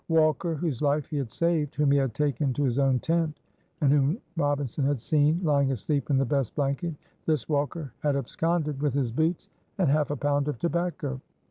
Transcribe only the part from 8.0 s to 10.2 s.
absconded with his boots and half a